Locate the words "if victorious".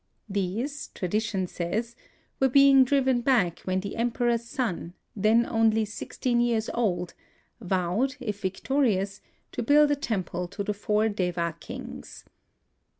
8.19-9.21